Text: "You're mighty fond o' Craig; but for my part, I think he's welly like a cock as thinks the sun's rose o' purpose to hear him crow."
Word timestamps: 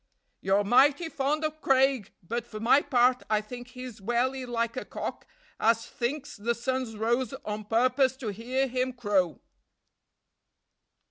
"You're 0.41 0.63
mighty 0.63 1.09
fond 1.09 1.45
o' 1.45 1.51
Craig; 1.51 2.11
but 2.23 2.47
for 2.47 2.59
my 2.59 2.81
part, 2.81 3.21
I 3.29 3.39
think 3.39 3.67
he's 3.67 4.01
welly 4.01 4.47
like 4.47 4.75
a 4.75 4.83
cock 4.83 5.27
as 5.59 5.85
thinks 5.85 6.35
the 6.37 6.55
sun's 6.55 6.97
rose 6.97 7.35
o' 7.45 7.63
purpose 7.63 8.17
to 8.17 8.29
hear 8.29 8.65
him 8.67 8.93
crow." 8.93 9.41